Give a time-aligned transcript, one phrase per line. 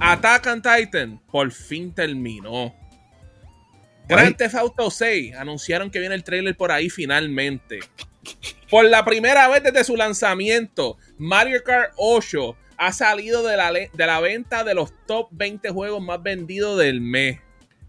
[0.00, 2.74] Attack on Titan por fin terminó.
[4.06, 7.80] Grand Theft Auto 6 anunciaron que viene el trailer por ahí finalmente.
[8.70, 13.88] Por la primera vez desde su lanzamiento, Mario Kart 8 ha salido de la, de
[14.06, 17.40] la venta de los top 20 juegos más vendidos del mes.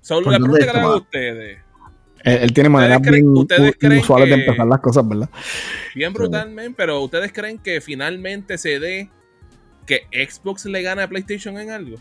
[0.01, 1.59] Solo le pregunto a ustedes.
[2.23, 5.29] Él, tiene maneras bien usuales de empezar las cosas, ¿verdad?
[5.93, 9.11] Bien brutalmente, pero ¿ustedes creen que finalmente se dé
[9.85, 11.97] que Xbox le gane a PlayStation en algo?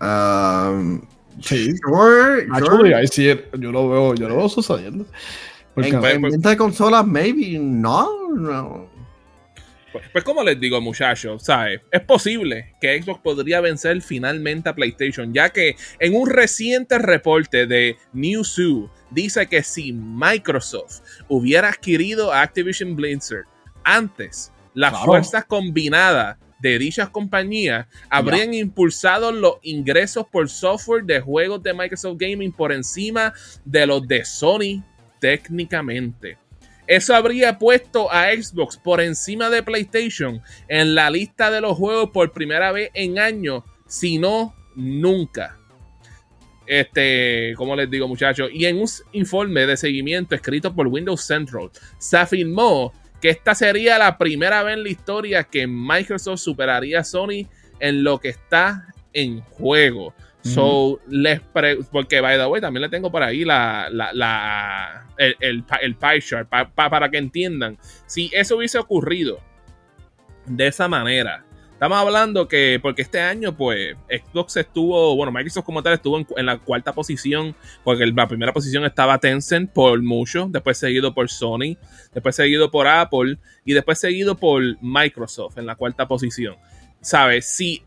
[0.00, 1.02] Um,
[1.40, 3.46] sí, sure, sure.
[3.58, 5.06] yo lo veo, yo lo veo sucediendo.
[5.76, 8.93] en, venta de consolas, maybe, no, no.
[9.94, 11.80] Pues, pues, como les digo, muchachos, ¿sabes?
[11.92, 17.68] Es posible que Xbox podría vencer finalmente a PlayStation, ya que en un reciente reporte
[17.68, 23.44] de Newzoo dice que si Microsoft hubiera adquirido a Activision Blizzard
[23.84, 31.62] antes, las fuerzas combinadas de dichas compañías habrían impulsado los ingresos por software de juegos
[31.62, 33.32] de Microsoft Gaming por encima
[33.64, 34.82] de los de Sony
[35.20, 36.36] técnicamente.
[36.86, 42.10] Eso habría puesto a Xbox por encima de PlayStation en la lista de los juegos
[42.10, 45.56] por primera vez en años, si no, nunca.
[46.66, 51.70] Este, como les digo, muchachos, y en un informe de seguimiento escrito por Windows Central,
[51.98, 57.04] se afirmó que esta sería la primera vez en la historia que Microsoft superaría a
[57.04, 57.46] Sony
[57.80, 60.14] en lo que está en juego.
[60.44, 65.94] So, les porque by the way, también le tengo por ahí la, la, el, el,
[65.96, 67.78] pie chart para que entiendan.
[68.06, 69.40] Si eso hubiese ocurrido
[70.46, 75.82] de esa manera, Estamos hablando que, porque este año, pues, Xbox estuvo, bueno, Microsoft como
[75.82, 80.78] tal estuvo en, la cuarta posición, porque la primera posición estaba Tencent por mucho, después
[80.78, 81.76] seguido por Sony,
[82.14, 86.56] después seguido por Apple y después seguido por Microsoft en la cuarta posición.
[87.00, 87.46] ¿Sabes?
[87.46, 87.82] Si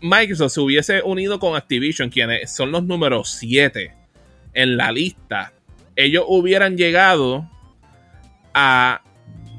[0.00, 3.94] Microsoft se hubiese unido con Activision, quienes son los números 7
[4.56, 5.52] en la lista,
[5.96, 7.48] ellos hubieran llegado
[8.54, 9.02] a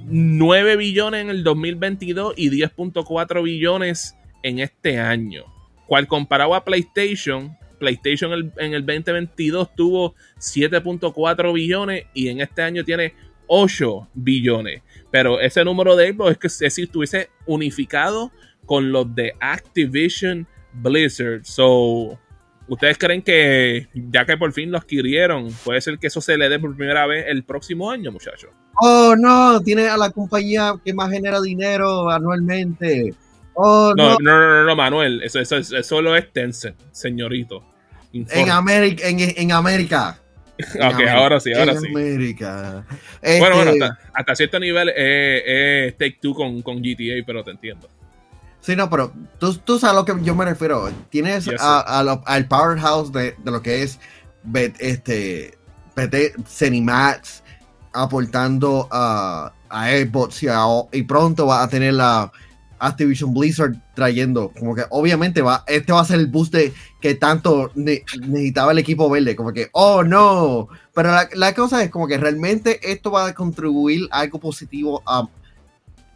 [0.05, 5.45] 9 billones en el 2022 y 10.4 billones en este año.
[5.85, 12.83] Cual comparado a PlayStation, PlayStation en el 2022 tuvo 7.4 billones y en este año
[12.83, 13.13] tiene
[13.47, 14.81] 8 billones.
[15.11, 18.31] Pero ese número de Xbox es que si estuviese unificado
[18.67, 21.43] con los de Activision Blizzard.
[21.45, 22.19] So,
[22.67, 26.49] ¿ustedes creen que ya que por fin lo adquirieron, puede ser que eso se le
[26.49, 28.51] dé por primera vez el próximo año, muchachos?
[28.79, 33.15] Oh, no, tiene a la compañía que más genera dinero anualmente.
[33.55, 37.63] Oh, no, no, no, no, Manuel, eso, eso, eso, solo es Tencent, señorito.
[38.13, 40.19] En América, en, en América.
[40.75, 41.87] ok, ahora sí, ahora sí.
[41.87, 42.85] América.
[43.21, 47.51] Bueno, bueno, este hasta, hasta cierto nivel es, Take Two con, con, GTA, pero te
[47.51, 47.89] entiendo.
[48.67, 50.91] Sí, no, pero tú, tú sabes a lo que yo me refiero.
[51.09, 53.97] Tienes a, al powerhouse de, de, lo que es
[54.79, 55.57] este,
[55.95, 57.43] PT, Cinemax,
[57.93, 60.43] aportando a, a Xbox
[60.91, 62.29] y, pronto va a tener la
[62.79, 66.53] Activision Blizzard trayendo, como que obviamente va, este va a ser el boost
[66.99, 72.05] que tanto necesitaba el equipo verde, como que, oh no, pero la, cosa es como
[72.05, 75.25] que realmente esto va a contribuir algo positivo a,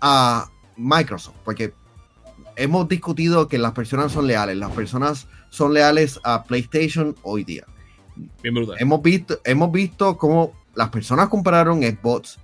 [0.01, 1.73] a Microsoft, porque
[2.55, 7.65] hemos discutido que las personas son leales, las personas son leales a PlayStation hoy día.
[8.41, 8.77] Bien brutal.
[8.79, 12.39] Hemos visto, hemos visto cómo las personas compraron Xbox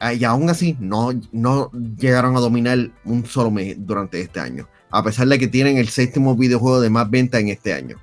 [0.00, 4.68] ah, y aún así no, no llegaron a dominar un solo mes durante este año.
[4.90, 7.96] A pesar de que tienen el séptimo videojuego de más venta en este año.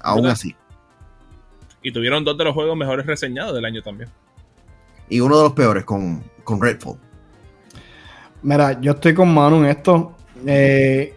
[0.00, 0.54] Aún así.
[1.82, 4.08] Y tuvieron dos de los juegos mejores reseñados del año también.
[5.08, 6.98] Y uno de los peores con, con Redfall.
[8.42, 10.12] Mira, yo estoy con Manu en esto.
[10.46, 11.14] Eh,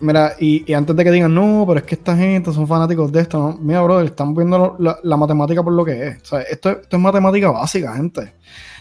[0.00, 3.20] Mira, y, antes de que digan, no, pero es que esta gente son fanáticos de
[3.20, 3.58] esto, ¿no?
[3.60, 6.22] mira, brother, están viendo la, matemática por lo que es.
[6.22, 8.32] O sea, esto, es matemática básica, gente.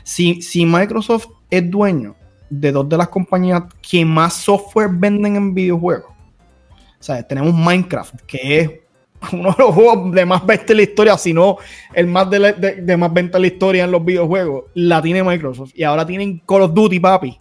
[0.04, 2.16] Si, si Microsoft es dueño
[2.50, 8.16] de dos de las compañías que más software venden en videojuegos, o sea, tenemos Minecraft,
[8.26, 8.72] que es
[9.34, 11.58] uno de los juegos de más venta en la historia, si no
[11.94, 15.72] el más de, de más venta en la historia en los videojuegos, la tiene Microsoft.
[15.76, 17.38] Y ahora tienen Call of Duty, papi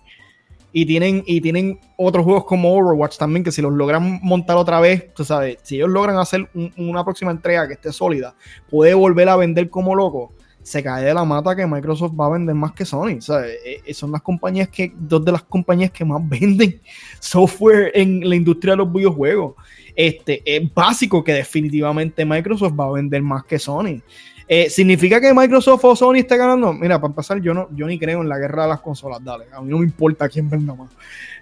[0.73, 4.81] y tienen, y tienen otros juegos como Overwatch también, que si los logran montar otra
[4.81, 8.35] vez, tú sabes, si ellos logran hacer una próxima entrega que esté sólida,
[8.71, 10.33] puede volver a vender como loco.
[10.63, 13.21] se cae de la mata que Microsoft va a vender más que Sony.
[13.21, 16.83] Sea, eh, eh, son las compañías que, dos de las compañías que más venden
[17.21, 19.55] software en la industria de los videojuegos.
[19.97, 24.03] Este, es básico que definitivamente Microsoft va a vender más que Sony.
[24.49, 26.73] Eh, ¿Significa que Microsoft o Sony esté ganando?
[26.73, 29.45] Mira, para empezar, yo, no, yo ni creo en la guerra de las consolas, dale.
[29.53, 30.91] A mí no me importa quién venda más.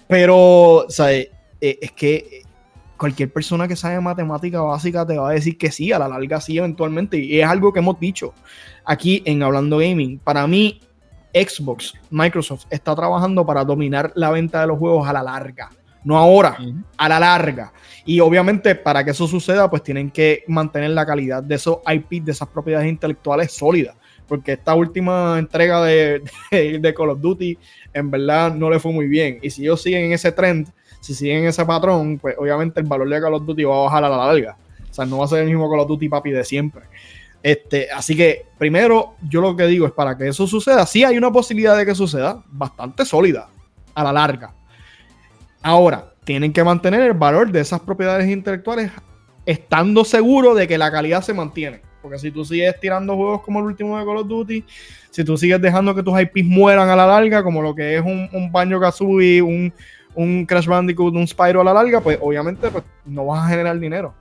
[0.09, 2.43] Pero, o sea, es que
[2.97, 6.41] cualquier persona que sabe matemática básica te va a decir que sí, a la larga
[6.41, 7.19] sí, eventualmente.
[7.19, 8.35] Y es algo que hemos dicho
[8.85, 10.19] aquí en Hablando Gaming.
[10.19, 10.81] Para mí,
[11.33, 15.71] Xbox, Microsoft está trabajando para dominar la venta de los juegos a la larga.
[16.07, 16.57] No ahora,
[16.97, 17.73] a la larga.
[18.05, 22.23] Y obviamente para que eso suceda, pues tienen que mantener la calidad de esos IP,
[22.23, 23.97] de esas propiedades intelectuales sólidas.
[24.29, 26.23] Porque esta última entrega de,
[26.53, 27.59] de, de Call of Duty,
[27.93, 29.41] en verdad, no le fue muy bien.
[29.43, 30.69] Y si ellos siguen en ese trend,
[31.01, 34.05] si siguen ese patrón, pues obviamente el valor de Call of Duty va a bajar
[34.05, 34.57] a la larga.
[34.89, 36.85] O sea, no va a ser el mismo Call of Duty papi de siempre.
[37.43, 41.19] Este, así que, primero, yo lo que digo es para que eso suceda, sí hay
[41.19, 43.49] una posibilidad de que suceda, bastante sólida,
[43.93, 44.55] a la larga.
[45.67, 48.93] Ahora, tienen que mantener el valor de esas propiedades intelectuales
[49.45, 51.83] estando seguro de que la calidad se mantiene.
[52.01, 54.65] Porque si tú sigues tirando juegos como el último de Call of Duty,
[55.11, 58.01] si tú sigues dejando que tus IPs mueran a la larga, como lo que es
[58.01, 59.75] un, un Banjo Kazooie, un,
[60.15, 63.77] un Crash Bandicoot, un Spyro a la larga, pues obviamente pues, no vas a generar
[63.81, 64.15] dinero.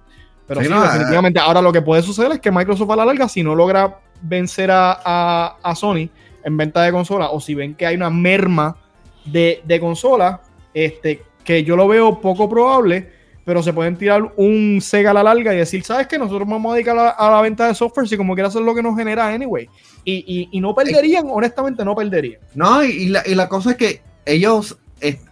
[0.48, 1.40] Pero sí, definitivamente.
[1.40, 4.72] Ahora lo que puede suceder es que Microsoft a la larga, si no logra vencer
[4.74, 6.10] a, Sony
[6.44, 8.78] en venta de consolas, o si ven que hay una merma
[9.26, 10.40] de, de consolas,
[10.74, 13.10] este, que yo lo veo poco probable,
[13.46, 16.18] pero se pueden tirar un Sega a la larga y decir, ¿sabes qué?
[16.18, 18.82] Nosotros vamos a dedicar a, la venta de software si como quiera hacer lo que
[18.82, 19.70] nos genera anyway.
[20.04, 22.42] Y, y, no perderían, honestamente no perderían.
[22.56, 24.78] No, y la, y la cosa es que ellos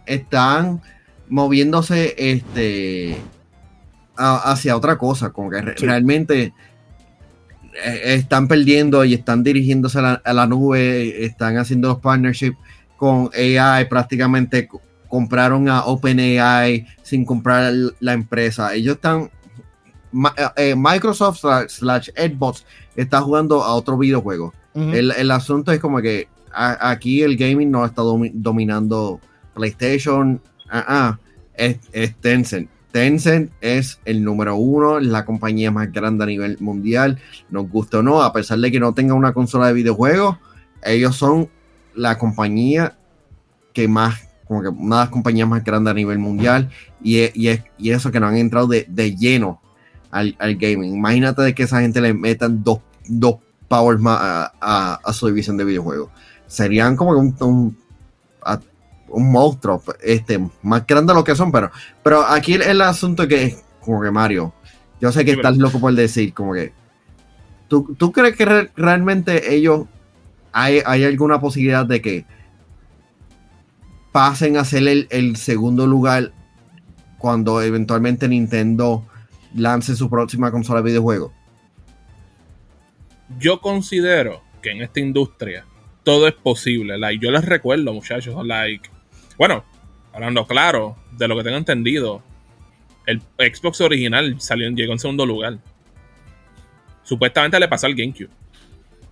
[0.06, 0.82] están
[1.30, 3.18] moviéndose este
[4.16, 6.54] hacia otra cosa, como que realmente
[7.84, 12.58] eh, están perdiendo y están dirigiéndose a la, nube, están haciendo los partnerships
[12.96, 14.70] con AI, prácticamente
[15.14, 18.74] compraron a OpenAI sin comprar la empresa.
[18.74, 19.30] Ellos están,
[20.36, 22.66] eh, eh, Microsoft slash Xbox
[22.96, 24.56] está jugando a otro videojuego.
[24.74, 29.20] el, asunto es como que aquí el gaming no está dominando
[29.54, 31.20] PlayStation, ah, ah,
[31.54, 31.78] es,
[32.20, 32.68] Tencent.
[32.92, 37.20] Tencent es el número uno, la compañía más grande a nivel mundial,
[37.52, 40.38] nos gusta o no, a pesar de que no tenga una consola de videojuegos,
[40.84, 41.50] ellos son
[41.94, 42.98] la compañía
[43.74, 46.70] que más, como que una de las compañías más grandes a nivel mundial,
[47.02, 49.62] y, y, eso que no han entrado de, lleno
[50.12, 50.96] al, gaming.
[50.96, 55.66] Imagínate de que esa gente le metan dos, dos powers más a, su división de
[55.66, 56.10] videojuegos.
[56.48, 57.76] Serían como un
[59.14, 61.72] un monstruo, este, más grande de lo que son, pero,
[62.02, 64.54] pero aquí el, asunto que es, como que Mario,
[65.00, 66.74] yo sé que estás loco por decir, como que,
[67.68, 69.86] ¿tú, tú crees que realmente ellos,
[70.52, 72.26] hay, hay, alguna posibilidad de que
[74.14, 76.32] pasen a ser el, el segundo lugar
[77.18, 79.06] cuando eventualmente Nintendo
[79.56, 81.34] lance su próxima consola de videojuegos?
[83.40, 85.66] Yo considero que en esta industria
[86.04, 86.98] todo es posible.
[86.98, 88.90] Like, yo les recuerdo, muchachos, like,
[89.38, 89.64] bueno,
[90.14, 92.22] hablando claro, de lo que tengo entendido,
[93.06, 95.58] el Xbox original salió, llegó en segundo lugar.
[97.04, 98.30] Supuestamente le pasó al GameCube.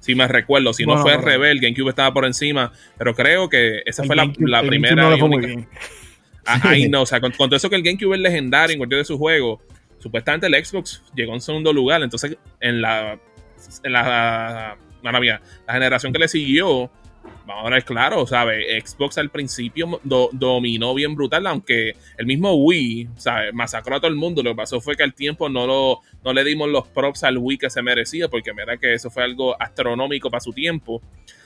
[0.02, 3.48] Si me recuerdo, si no fue al revés, el GameCube estaba por encima, pero creo
[3.48, 5.16] que esa fue la, primera.
[5.16, 5.30] No
[6.46, 9.06] Ahí no, o sea, con, todo eso que el GameCube es legendario en cualquier de
[9.06, 9.60] sus juegos,
[10.00, 12.02] supuestamente el Xbox llegó en segundo lugar.
[12.02, 13.20] Entonces, en la.
[13.84, 16.92] En la, la, la generación que le siguió,
[17.46, 18.66] vamos a ver claro, ¿sabes?
[18.84, 23.54] Xbox al principio dominó bien brutal, aunque el mismo Wii, ¿sabes?
[23.54, 24.44] Masacró a todo el mundo.
[24.44, 27.38] Lo que pasó fue que al tiempo no, lo, no le dimos los props al
[27.38, 31.02] Wii que se merecía, porque mira que eso fue algo astronómico para su tiempo.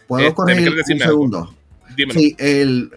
[0.07, 1.55] ¿Puedo este, correr un segundo?
[1.95, 2.19] Dímelo.
[2.19, 2.91] Sí, el,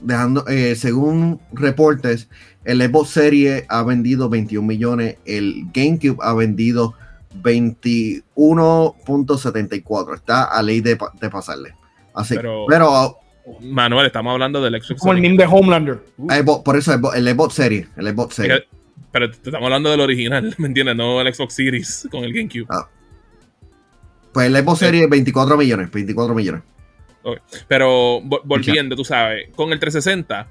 [0.00, 2.28] dejando, eh, según reportes,
[2.64, 6.94] el Xbox Series ha vendido 21 millones, el GameCube ha vendido
[7.42, 10.14] 21.74.
[10.14, 11.74] Está a ley de, de pasarle.
[12.16, 12.34] Así.
[12.34, 13.20] Pero,
[13.60, 16.00] Manuel, estamos hablando del Xbox Como el meme de Homelander.
[16.64, 17.86] por eso el Xbox Series.
[17.96, 18.64] El Xbox Series.
[19.12, 20.96] Pero estamos hablando del original, ¿me entiendes?
[20.96, 22.66] No el Xbox Series con el GameCube.
[22.68, 22.88] Ah.
[24.32, 25.90] Pues el Xbox Series 24 millones.
[25.90, 26.62] 24 millones.
[27.66, 30.48] Pero volviendo, tú sabes, con el 360,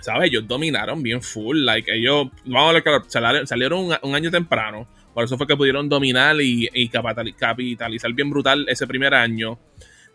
[0.00, 0.30] ¿sabes?
[0.30, 1.58] Ellos dominaron bien full.
[1.58, 3.04] Like, ellos, vamos a ver, claro,
[3.46, 4.88] salieron un, año temprano.
[5.14, 9.58] Por eso fue que pudieron dominar y, y capitalizar bien brutal ese primer año.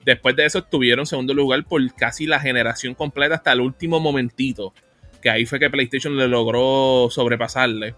[0.06, 4.00] Después de eso estuvieron en segundo lugar por casi la generación completa hasta el último
[4.00, 4.74] momentito.
[5.22, 7.96] Que ahí fue que PlayStation le logró sobrepasarle.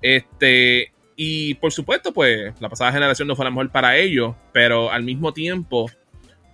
[0.00, 0.92] Este.
[1.16, 5.04] Y por supuesto, pues la pasada generación no fue la mejor para ellos, pero al
[5.04, 5.90] mismo tiempo,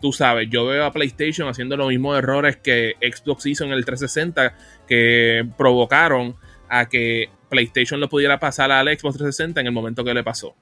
[0.01, 3.85] tú sabes, yo veo a PlayStation haciendo los mismos errores que Xbox hizo en el
[3.85, 4.57] 360
[4.87, 6.37] que provocaron
[6.69, 10.55] a que PlayStation lo pudiera pasar al Xbox 360 en el momento que le pasó.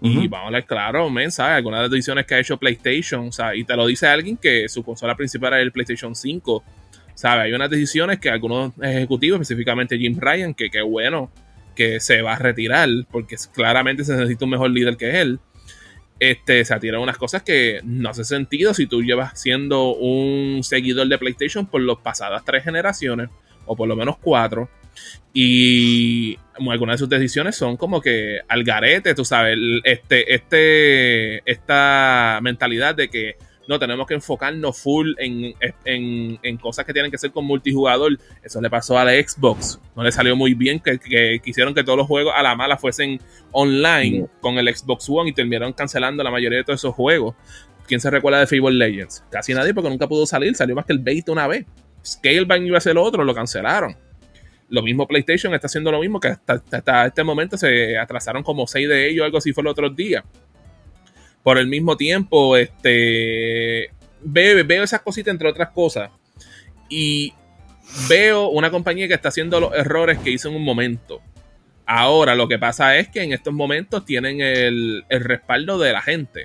[0.00, 1.56] Y vamos a ver, claro, men, ¿sabes?
[1.56, 3.58] Algunas de las decisiones que ha hecho PlayStation, ¿sabes?
[3.58, 6.64] Y te lo dice alguien que su consola principal es el PlayStation 5,
[7.14, 7.46] ¿sabes?
[7.46, 11.30] Hay unas decisiones que algunos ejecutivos, específicamente Jim Ryan, que qué bueno
[11.74, 15.40] que se va a retirar, porque claramente se necesita un mejor líder que él.
[16.20, 21.06] Este, se tirado unas cosas que no hace sentido si tú llevas siendo un seguidor
[21.06, 23.30] de PlayStation por las pasadas tres generaciones,
[23.66, 24.68] o por lo menos cuatro
[25.32, 26.38] y
[26.68, 32.94] algunas de sus decisiones son como que al garete, tú sabes, este, este, esta mentalidad
[32.94, 33.36] de que
[33.68, 38.18] no tenemos que enfocarnos full en, en, cosas que tienen que ser con multijugador.
[38.42, 39.78] Eso le pasó a la Xbox.
[39.94, 43.20] No le salió muy bien que, quisieron que todos los juegos a la mala fuesen
[43.52, 47.36] online con el Xbox One y terminaron cancelando la mayoría de todos esos juegos.
[47.86, 49.22] ¿Quién se recuerda de Fable Legends?
[49.30, 50.56] Casi nadie porque nunca pudo salir.
[50.56, 51.66] Salió más que el bait una vez.
[52.02, 53.96] Scalebound iba a ser otro, lo cancelaron.
[54.68, 58.88] Lo mismo PlayStation está haciendo lo mismo, que hasta, este momento se atrasaron como seis
[58.88, 60.24] de ellos, algo así fue el otro día.
[61.42, 66.10] Por el mismo tiempo, este veo, veo esas cositas entre otras cosas.
[66.90, 67.32] Y
[68.08, 71.22] veo una compañía que está haciendo los errores que hizo en un momento.
[71.86, 76.02] Ahora lo que pasa es que en estos momentos tienen el, el respaldo de la
[76.02, 76.44] gente.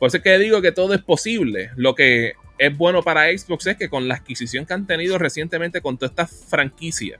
[0.00, 1.70] Por eso es que digo que todo es posible.
[1.76, 5.80] Lo que es bueno para Xbox es que con la adquisición que han tenido recientemente
[5.80, 7.18] con todas estas franquicias,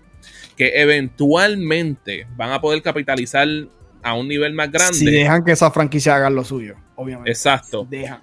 [0.55, 3.49] que eventualmente van a poder capitalizar
[4.03, 4.99] a un nivel más grande.
[4.99, 7.31] Si dejan que esa franquicia haga lo suyo, obviamente.
[7.31, 7.87] Exacto.
[7.89, 8.23] Dejan.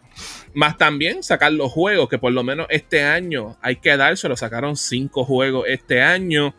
[0.54, 4.38] Más también sacar los juegos, que por lo menos este año hay que dárselo.
[4.38, 6.54] Sacaron cinco juegos este año.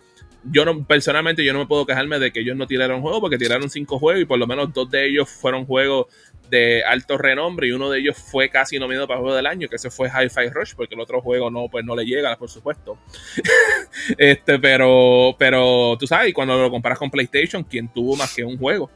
[0.50, 3.38] Yo no, personalmente, yo no me puedo quejarme de que ellos no tiraron juegos, porque
[3.38, 6.06] tiraron cinco juegos y por lo menos dos de ellos fueron juegos
[6.50, 9.76] de alto renombre y uno de ellos fue casi nominado para juego del año, que
[9.76, 12.98] ese fue Hi-Fi Rush, porque el otro juego no, pues no le llega, por supuesto.
[14.18, 18.56] este, pero, pero tú sabes, cuando lo comparas con PlayStation, ¿quién tuvo más que un
[18.56, 18.90] juego?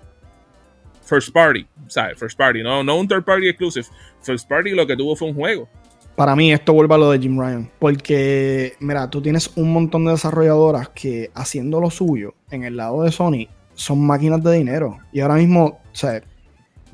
[1.05, 2.19] First Party, ¿sabes?
[2.19, 3.87] First Party, no, no un third party exclusive.
[4.23, 5.69] First Party lo que tuvo fue un juego.
[6.17, 10.05] Para mí esto vuelve a lo de Jim Ryan, porque mira, tú tienes un montón
[10.05, 14.99] de desarrolladoras que haciendo lo suyo en el lado de Sony son máquinas de dinero.
[15.13, 16.23] Y ahora mismo, o sea,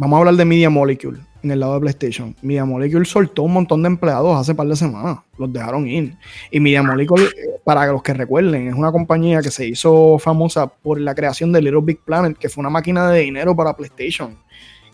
[0.01, 2.37] Vamos a hablar de Media Molecule en el lado de PlayStation.
[2.41, 5.19] Media Molecule soltó un montón de empleados hace par de semanas.
[5.37, 6.17] Los dejaron ir.
[6.53, 7.25] Y Media Molecule,
[7.65, 11.63] para los que recuerden, es una compañía que se hizo famosa por la creación de
[11.63, 14.39] Little Big Planet, que fue una máquina de dinero para PlayStation.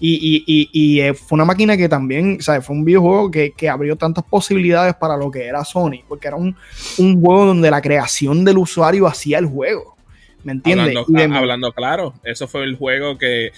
[0.06, 2.66] Y, eh, fue una máquina que también, ¿sabes?
[2.66, 6.54] Fue un videojuego que, abrió tantas posibilidades para lo que era Sony, porque era un,
[6.96, 9.96] juego donde la creación del usuario hacía el juego.
[10.42, 10.94] ¿Me entiendes?
[11.32, 13.50] Hablando, claro, eso fue el juego que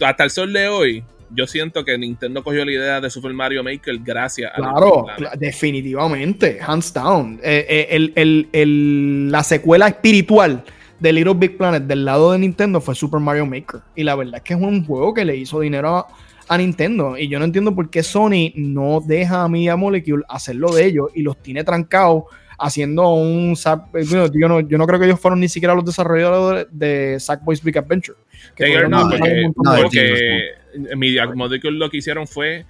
[0.00, 3.62] hasta el sol de hoy yo siento que Nintendo cogió la idea de Super Mario
[3.62, 5.06] Maker gracias a Claro,
[5.38, 7.40] definitivamente, hands down.
[7.42, 8.12] Eh,
[8.52, 10.64] eh, la secuela espiritual
[11.00, 13.80] de Little Big Planet del lado de Nintendo fue Super Mario Maker.
[13.94, 16.06] Y la verdad es que es un juego que le hizo dinero a,
[16.48, 17.16] a Nintendo.
[17.18, 21.08] Y yo no entiendo por qué Sony no deja a Media Molecule hacerlo de ellos
[21.14, 22.24] y los tiene trancados
[22.58, 26.66] haciendo un eh, yo, no, yo no creo que ellos fueron ni siquiera los desarrolladores
[26.70, 28.18] de Sackboy's Big Adventure.
[28.54, 29.50] Que no, porque,
[29.82, 30.42] porque
[30.96, 32.64] Media Molecule lo que hicieron fue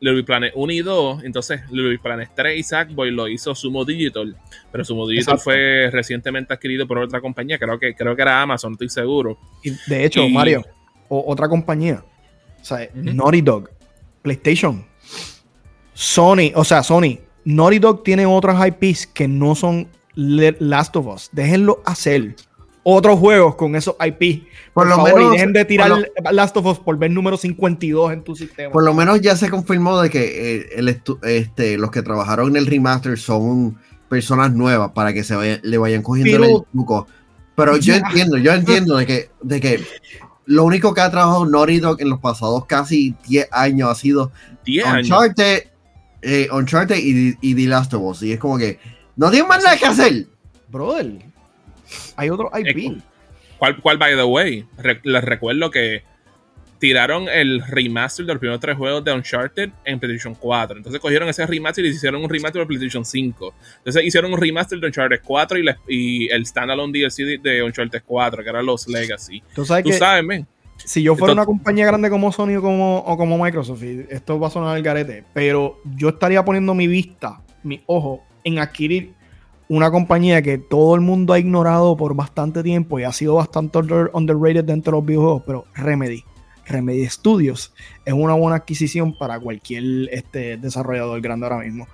[0.00, 4.36] Little Planet 1 y 2, entonces Little Planet 3 y Sackboy lo hizo Sumo Digital,
[4.70, 8.72] pero Sumo Digital fue recientemente adquirido por otra compañía, creo que, creo que era Amazon,
[8.72, 9.38] estoy seguro.
[9.64, 10.64] Y de hecho, Mario,
[11.08, 12.04] otra compañía,
[12.60, 13.70] o sea, Naughty Dog,
[14.22, 14.84] PlayStation,
[15.94, 21.30] Sony, o sea, Sony Naughty Dog tiene otras IPs que no son Last of Us.
[21.30, 22.34] Déjenlo hacer
[22.88, 24.46] otros juegos con esos IP.
[24.72, 25.32] Por, lo menos.
[25.32, 25.90] dejen de tirar
[26.30, 28.70] Last of Us por ver número 52 en tu sistema.
[28.70, 32.66] Por lo menos ya se confirmó de que eh, este, los que trabajaron en el
[32.66, 33.76] remaster son
[34.08, 37.08] personas nuevas para que se le vayan cogiendo el truco.
[37.56, 39.80] Pero yo entiendo, yo entiendo de que, de que
[40.44, 44.30] lo único que ha trabajado Naughty Dog en los pasados casi 10 años ha sido
[44.64, 45.64] Uncharted,
[46.22, 48.22] eh, Uncharted y, y The Last of Us.
[48.22, 48.78] Y es como que
[49.16, 50.26] no tienen más nada que hacer.
[50.68, 51.26] Brother,
[52.16, 53.02] hay otro IP.
[53.58, 54.66] ¿Cuál, cuál by the way?
[55.02, 56.02] les recuerdo que
[56.78, 60.76] tiraron el remaster de los primeros tres juegos de Uncharted en PlayStation 4.
[60.78, 63.54] Entonces cogieron ese remaster y hicieron un remaster de PlayStation 5.
[63.78, 68.42] Entonces hicieron un remaster de Uncharted 4 y, y el standalone DLC de Uncharted 4,
[68.42, 69.42] que eran los Legacy.
[69.54, 70.46] Tú sabes, ¿Tú sabes men?
[70.84, 74.48] Si yo fuera una compañía grande como Sony o como, o como Microsoft, esto va
[74.48, 79.14] a sonar el garete, pero yo estaría poniendo mi vista, mi ojo, en adquirir
[79.68, 83.78] una compañía que todo el mundo ha ignorado por bastante tiempo y ha sido bastante
[84.12, 86.24] underrated dentro de los videojuegos, pero Remedy.
[86.68, 87.72] Remedy Studios
[88.04, 91.86] es una buena adquisición para cualquier este, desarrollador grande ahora mismo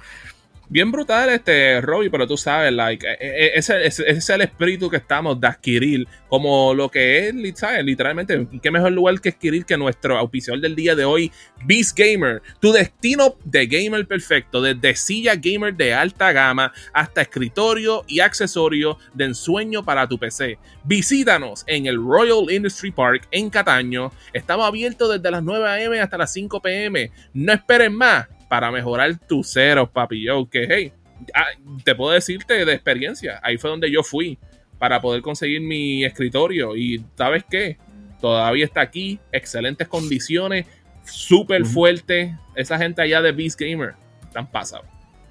[0.72, 4.96] bien brutal este Robbie, pero tú sabes, like, e, e, ese, es el espíritu que
[4.96, 7.34] estamos de adquirir, como lo que es.
[7.34, 11.30] Literalmente, qué mejor lugar que adquirir que nuestro auspiciador del día de hoy,
[11.66, 18.04] Beast Gamer, tu destino de gamer perfecto, desde silla gamer de alta gama hasta escritorio
[18.08, 20.58] y accesorio de ensueño para tu PC.
[20.84, 24.10] Visítanos en el Royal Industry Park en Cataño.
[24.32, 26.00] Estamos abiertos desde las 9 a.m.
[26.00, 27.10] hasta las 5 p.m.
[27.34, 30.22] No esperen más para mejorar tus ceros, papi.
[30.22, 30.92] Yo, que hey,
[31.34, 31.46] ah,
[31.84, 33.40] te puedo decirte de experiencia.
[33.42, 34.38] Ahí fue donde yo fui
[34.78, 36.76] para poder conseguir mi escritorio.
[36.76, 37.78] Y ¿sabes qué?
[38.20, 40.66] Todavía está aquí, excelentes condiciones,
[41.02, 42.36] súper fuerte.
[42.54, 44.84] Esa gente allá de Beast Gamer están pasados.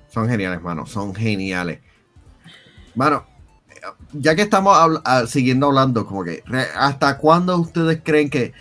[0.08, 1.78] Son geniales, mano, son geniales.
[2.96, 3.28] Mano,
[4.14, 4.76] ya que estamos
[5.06, 6.42] ah, siguiendo hablando, como que,
[6.76, 8.52] ¿hasta cuándo ustedes creen que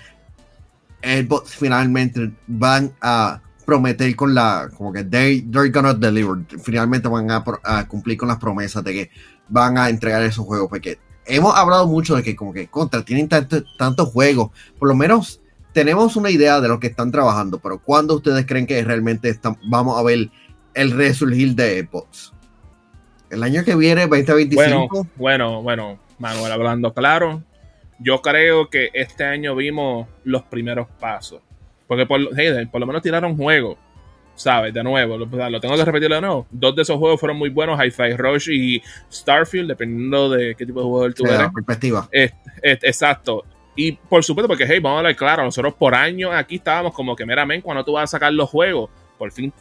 [1.03, 3.41] Xbox finalmente van a
[3.71, 8.39] prometer con la, como que they, they're gonna deliver, finalmente van a, cumplir con las
[8.39, 9.11] promesas de que
[9.49, 13.29] van a entregar esos juegos, porque hemos hablado mucho de que como que contra, tienen
[13.29, 15.41] tantos juegos, por lo menos
[15.73, 19.57] tenemos una idea de lo que están trabajando, pero ¿cuándo ustedes creen que realmente están,
[19.69, 20.31] vamos a ver
[20.75, 22.33] el resurgir de Xbox?
[23.31, 25.07] El año que viene, 2025.
[25.15, 27.45] Bueno, bueno, bueno, Manuel, hablando claro,
[28.01, 31.41] yo creo que este año vimos los primeros pasos.
[31.91, 32.21] Porque por,
[32.71, 33.77] por lo menos tiraron juegos.
[34.37, 34.73] ¿Sabes?
[34.73, 35.27] De nuevo, lo,
[35.61, 36.47] tengo que repetir de nuevo.
[36.49, 38.81] Dos de esos juegos fueron muy buenos, Hi-Fi Rush y
[39.13, 41.49] Starfield, dependiendo de qué tipo de jugador tú eres.
[41.53, 42.09] perspectiva.
[42.63, 43.45] exacto.
[43.75, 47.17] Y por supuesto, porque, hey, vamos a hablar claro, nosotros por años aquí estábamos como
[47.17, 49.53] que, meramente cuando tú vas a sacar los juegos, por fin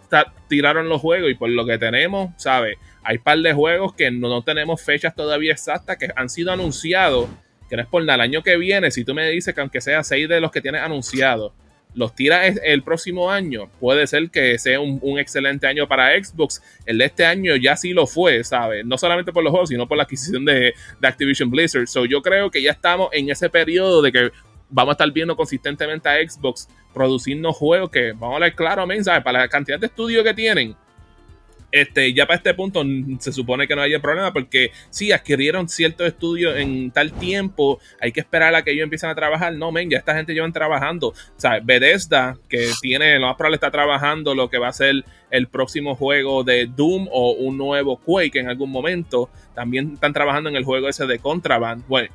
[0.47, 2.77] tiraron los juegos y por lo que tenemos, ¿sabes?
[3.01, 6.51] Hay un par de juegos que no, no, tenemos fechas todavía exactas que han sido
[6.51, 7.27] anunciados,
[7.67, 8.13] que no es por nada.
[8.13, 10.61] El año que viene, si tú me dices que aunque sea seis de los que
[10.61, 11.53] tienes anunciados,
[11.95, 16.61] los tira el próximo año, puede ser que sea un, excelente año para Xbox.
[16.85, 18.85] El de este año ya sí lo fue, ¿sabes?
[18.85, 21.87] No solamente por los juegos, sino por la adquisición de, Activision Blizzard.
[21.87, 24.31] So yo creo que ya estamos en ese periodo de que
[24.69, 29.23] vamos a estar viendo consistentemente a Xbox produciendo juegos que, vamos a hablar claramente, ¿sabes?
[29.23, 30.75] Para la cantidad de estudios que tienen
[31.71, 32.83] este, ya para este punto
[33.19, 38.11] se supone que no haya problema porque si adquirieron ciertos estudios en tal tiempo, hay
[38.11, 39.53] que esperar a que ellos empiecen a trabajar.
[39.53, 41.09] No, men, ya esta gente llevan trabajando.
[41.09, 45.03] O sea, Bethesda, que tiene, lo más probable está trabajando lo que va a ser
[45.29, 49.29] el próximo juego de Doom o un nuevo Quake en algún momento.
[49.53, 51.85] También están trabajando en el juego ese de Contraband.
[51.87, 52.09] Bueno,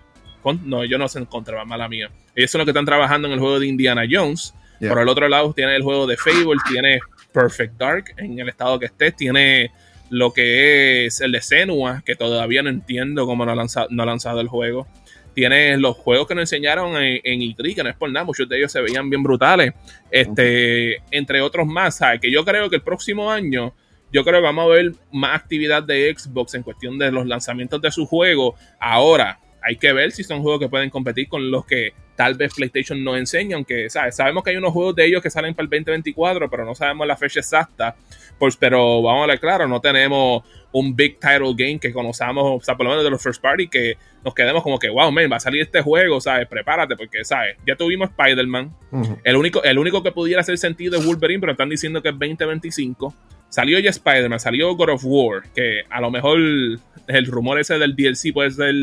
[0.65, 2.11] no, yo no sé en Contraband, mala mía.
[2.35, 4.55] Ellos son los que están trabajando en el juego de Indiana Jones.
[4.81, 7.01] Por el otro lado, tiene el juego de Fable, tiene
[7.35, 9.13] Perfect Dark en el estado que esté.
[9.13, 9.73] Tiene
[10.09, 14.05] lo que es el de Senua, que todavía no entiendo cómo no ha lanzado, no
[14.05, 14.87] ha lanzado el juego.
[15.35, 18.49] Tiene los juegos que nos enseñaron en, en E3, que no es por nada, muchos
[18.49, 19.73] de ellos se veían bien brutales.
[20.11, 22.21] Este, entre otros más, ¿sabes?
[22.21, 23.75] Que yo creo que el próximo año,
[24.13, 27.83] yo creo que vamos a ver más actividad de Xbox en cuestión de los lanzamientos
[27.83, 28.55] de su juego.
[28.79, 32.55] Ahora, hay que ver si son juegos que pueden competir con los que tal vez
[32.55, 34.17] PlayStation no enseña, aunque ¿sabes?
[34.17, 37.07] sabemos que hay unos juegos de ellos que salen para el 2024, pero no sabemos
[37.07, 37.97] la fecha exacta.
[38.39, 42.65] Pues, pero vamos a ver claro, no tenemos un big title game que conozcamos, o
[42.65, 45.31] sea, por lo menos de los first party, que nos quedemos como que, wow, man,
[45.31, 46.49] va a salir este juego, ¿sabes?
[46.49, 47.57] Prepárate, porque, ¿sabes?
[47.65, 48.75] Ya tuvimos Spider-Man.
[49.23, 52.19] el, único, el único que pudiera hacer sentido es Wolverine, pero están diciendo que es
[52.19, 53.15] 2025.
[53.51, 57.95] Salió ya Spider-Man, salió God of War, que a lo mejor el rumor ese del
[57.95, 58.75] DLC puede ser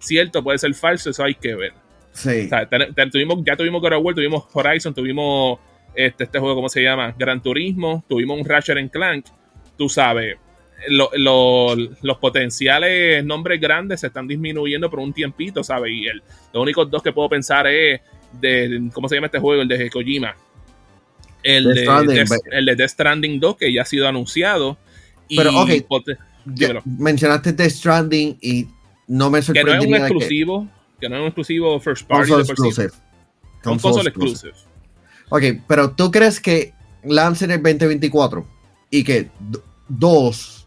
[0.00, 1.72] cierto, puede ser falso, eso hay que ver.
[2.18, 2.50] Sí.
[3.12, 5.58] tuvimos, ya tuvimos God of War, tuvimos Horizon, tuvimos
[5.94, 7.14] este, este juego, ¿cómo se llama?
[7.16, 9.26] Gran Turismo, tuvimos un Ratchet Clank.
[9.76, 10.36] Tú sabes,
[10.88, 15.92] los potenciales nombres grandes se están disminuyendo por un tiempito, ¿sabes?
[15.92, 18.00] Y el, los únicos dos que puedo pensar es
[18.40, 19.62] de, ¿cómo se llama este juego?
[19.62, 20.34] El de Kojima.
[21.42, 24.76] El de, Death, el de Death Stranding 2, que ya ha sido anunciado.
[25.28, 25.70] Pero, ok,
[26.84, 28.66] mencionaste Death Stranding y
[29.06, 29.70] no me sorprende.
[29.70, 30.77] Que no es un exclusivo, que...
[31.02, 32.30] no es un exclusivo first party.
[32.30, 32.90] Console exclusive.
[33.64, 34.54] Un console exclusive.
[35.30, 36.72] Ok, pero ¿tú crees que
[37.04, 38.46] lancen el 2024
[38.90, 39.30] y que
[39.88, 40.66] dos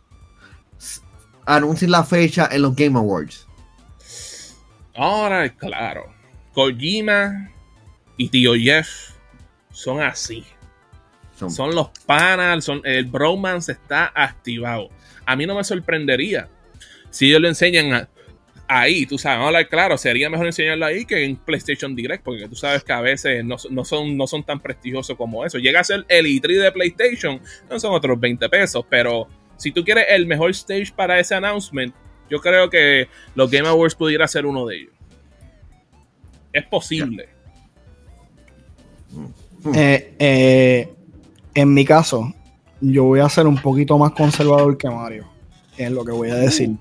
[1.45, 3.47] anuncien la fecha en los Game Awards?
[4.95, 6.13] Ahora, claro.
[6.53, 7.49] Kojima
[8.17, 9.15] y Tío Jeff
[9.71, 10.45] son así.
[11.49, 14.89] Son, los panas, son, el bromance está activado.
[15.25, 16.47] A mí no me sorprendería
[17.09, 18.07] si ellos lo enseñan
[18.73, 22.55] ahí, tú sabes, vamos claro, sería mejor enseñarlo ahí que en PlayStation Direct, porque tú
[22.55, 25.57] sabes que a veces no, son, no son tan prestigiosos como eso.
[25.57, 29.84] Llega a ser el E3 de PlayStation, no son otros 20 pesos, pero si tú
[29.84, 31.93] quieres el mejor stage para ese announcement,
[32.29, 34.93] yo creo que los Game Awards pudiera ser uno de ellos.
[36.53, 37.27] Es posible.
[39.75, 40.93] Eh, eh,
[41.53, 42.34] en mi caso,
[42.79, 45.27] yo voy a ser un poquito más conservador que Mario.
[45.77, 46.77] Es lo que voy a decir.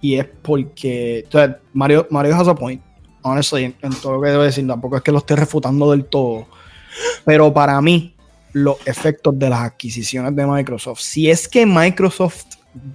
[0.00, 1.26] Y es porque.
[1.72, 2.82] Mario, Mario has a point.
[3.22, 6.46] Honestly, en, todo lo que debo decir, tampoco es que lo esté refutando del todo.
[7.24, 8.14] Pero para mí,
[8.52, 12.44] los efectos de las adquisiciones de Microsoft, si es que Microsoft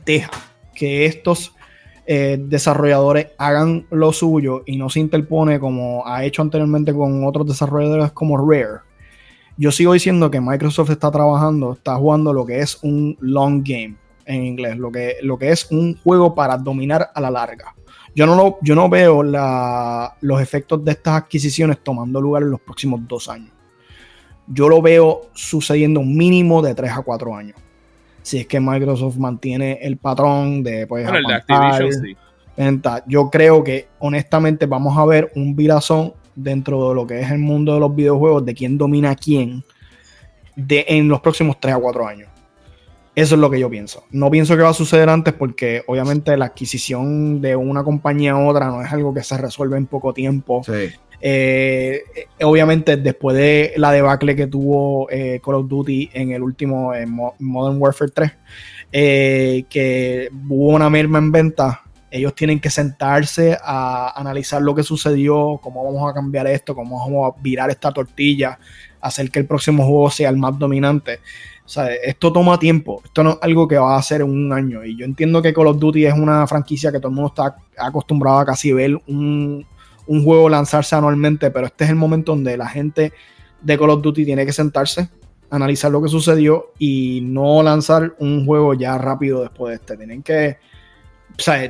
[0.06, 0.32] deja
[0.74, 1.54] que estos
[2.06, 7.48] eh, desarrolladores hagan lo suyo y no se interpone como ha hecho anteriormente con otros
[7.48, 8.82] desarrolladores como Rare.
[9.56, 13.96] Yo sigo diciendo que Microsoft está trabajando, está jugando lo que es un long game
[14.26, 17.76] en inglés, lo que, lo que es un juego para dominar a la larga.
[18.16, 22.62] Yo no, lo, yo no veo los efectos de estas adquisiciones tomando lugar en los
[22.62, 23.52] próximos dos años.
[24.48, 27.58] Yo lo veo sucediendo un mínimo de tres a cuatro años
[28.24, 32.18] si es que Microsoft mantiene el patrón de pues, bueno, el de Activision, sí.
[33.08, 37.40] Yo creo que honestamente vamos a ver un virazón dentro de lo que es el
[37.40, 39.64] mundo de los videojuegos, de quién domina a quién
[40.56, 42.30] de, en los próximos 3 a 4 años.
[43.16, 44.04] Eso es lo que yo pienso.
[44.12, 48.40] No pienso que va a suceder antes porque obviamente la adquisición de una compañía a
[48.40, 50.64] otra no es algo que se resuelve en poco tiempo.
[50.66, 50.90] Sí.
[51.26, 52.04] Eh,
[52.42, 56.92] obviamente, después de la debacle que tuvo eh, Call of Duty en el último
[57.40, 58.32] Modern Warfare 3,
[58.92, 64.84] eh, que hubo una merma en venta, ellos tienen que sentarse a analizar lo que
[64.84, 68.60] sucedió, cómo vamos a cambiar esto, cómo vamos a virar esta tortilla,
[69.00, 71.22] hacer que el próximo juego sea el más dominante.
[71.66, 74.52] O sea, esto toma tiempo, esto no es algo que va a hacer en un
[74.52, 74.84] año.
[74.84, 77.56] Y yo entiendo que Call of Duty es una franquicia que todo el mundo está
[77.78, 79.66] acostumbrado a casi ver un,
[80.08, 83.14] un juego lanzarse anualmente, pero este es el momento donde la gente
[83.62, 85.10] de Call of Duty tiene que sentarse,
[85.50, 89.98] analizar lo que sucedió y no lanzar un juego ya rápido después de este.
[89.98, 90.58] Tienen que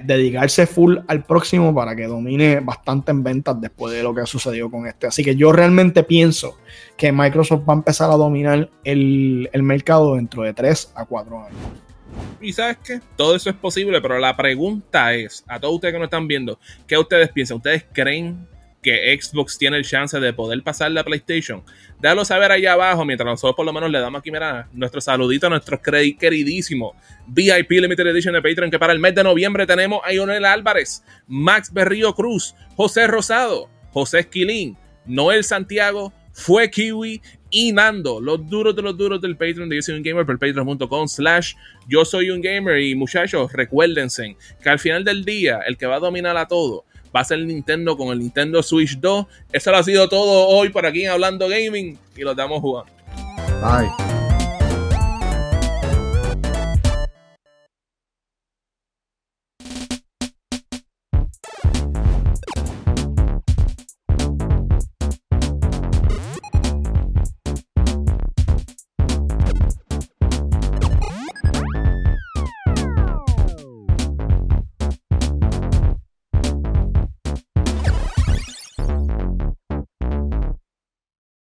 [0.04, 4.70] dedicarse full al próximo para que domine bastante en ventas después de lo que sucedió
[4.70, 5.08] con este.
[5.08, 6.58] Así que yo realmente pienso
[6.98, 11.46] que Microsoft va a empezar a dominar el, el mercado dentro de 3 a 4
[11.46, 11.58] años.
[12.42, 16.00] Y sabes qué, todo eso es posible, pero la pregunta es, a todos ustedes que
[16.00, 17.58] nos están viendo, ¿qué ustedes piensan?
[17.58, 18.48] ¿Ustedes creen
[18.84, 21.64] que Xbox tiene el chance de poder pasar la PlayStation?
[22.00, 25.48] Déjalo saber allá abajo, mientras nosotros por lo menos le damos aquí, mira, nuestro saludito
[25.48, 26.96] a nuestros queridísimos
[27.28, 31.04] VIP Limited Edition de Patreon, que para el mes de noviembre tenemos a Ionel Álvarez,
[31.26, 38.76] Max Berrío Cruz, José Rosado, José Esquilín, Noel Santiago, Fue Kiwi y Nando, los duros
[38.76, 41.54] de los duros del Patreon de Yo Soy Un Gamer por patreon.com slash
[41.88, 42.80] Yo Soy Un Gamer.
[42.80, 46.86] Y muchachos, recuérdense que al final del día, el que va a dominar a todo
[47.16, 49.26] va a ser Nintendo con el Nintendo Switch 2.
[49.52, 52.92] Eso lo ha sido todo hoy por aquí en Hablando Gaming y lo estamos jugando.
[53.62, 54.23] Bye.